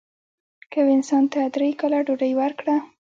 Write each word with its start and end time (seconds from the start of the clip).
که 0.71 0.77
یو 0.81 0.87
انسان 0.97 1.23
ته 1.33 1.39
درې 1.55 1.69
کاله 1.79 1.99
ډوډۍ 2.07 2.31
ورکړه. 2.37 2.75